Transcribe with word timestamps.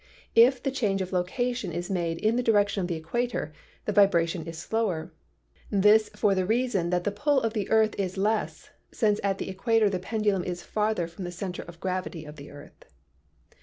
If 0.33 0.63
the 0.63 0.71
change 0.71 1.03
of 1.03 1.13
location 1.13 1.71
is 1.71 1.91
made 1.91 2.17
in 2.17 2.35
the 2.35 2.41
direction 2.41 2.81
of 2.81 2.87
the 2.87 2.95
equator 2.95 3.53
the 3.85 3.91
vibration 3.91 4.47
is 4.47 4.57
slower; 4.57 5.13
this 5.69 6.09
for 6.15 6.33
the 6.33 6.43
reason 6.43 6.89
that 6.89 7.03
the 7.03 7.11
pull 7.11 7.39
of 7.39 7.53
the 7.53 7.69
earth 7.69 7.93
is 7.99 8.17
less, 8.17 8.71
since 8.91 9.19
at 9.23 9.37
the 9.37 9.47
equator 9.49 9.91
the 9.91 9.99
pendulum 9.99 10.43
is 10.43 10.63
farther 10.63 11.05
from 11.05 11.23
the 11.23 11.31
center 11.31 11.61
of 11.61 11.79
gravity 11.79 12.25
of 12.25 12.37
the 12.37 12.49
earth. 12.49 12.85